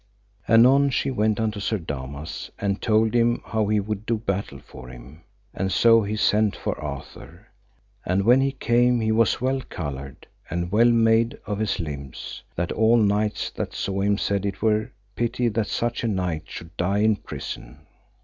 [0.47, 4.87] Anon she went unto Sir Damas, and told him how he would do battle for
[4.87, 5.21] him,
[5.53, 7.49] and so he sent for Arthur.
[8.03, 12.71] And when he came he was well coloured, and well made of his limbs, that
[12.71, 17.03] all knights that saw him said it were pity that such a knight should die
[17.03, 17.85] in prison.